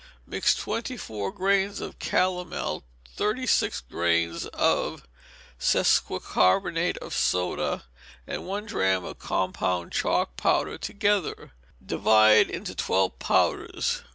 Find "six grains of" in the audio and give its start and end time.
3.45-5.05